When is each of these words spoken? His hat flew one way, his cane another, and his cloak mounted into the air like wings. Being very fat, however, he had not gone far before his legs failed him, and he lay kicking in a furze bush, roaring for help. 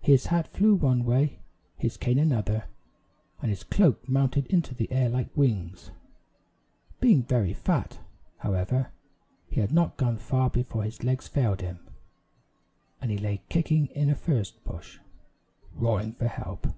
His 0.00 0.28
hat 0.32 0.48
flew 0.48 0.74
one 0.74 1.04
way, 1.04 1.40
his 1.76 1.98
cane 1.98 2.18
another, 2.18 2.70
and 3.42 3.50
his 3.50 3.64
cloak 3.64 4.08
mounted 4.08 4.46
into 4.46 4.74
the 4.74 4.90
air 4.90 5.10
like 5.10 5.36
wings. 5.36 5.90
Being 7.00 7.22
very 7.24 7.52
fat, 7.52 7.98
however, 8.38 8.92
he 9.50 9.60
had 9.60 9.70
not 9.70 9.98
gone 9.98 10.16
far 10.16 10.48
before 10.48 10.84
his 10.84 11.04
legs 11.04 11.28
failed 11.28 11.60
him, 11.60 11.80
and 13.02 13.10
he 13.10 13.18
lay 13.18 13.42
kicking 13.50 13.88
in 13.88 14.08
a 14.08 14.14
furze 14.14 14.52
bush, 14.52 14.98
roaring 15.74 16.14
for 16.14 16.28
help. 16.28 16.68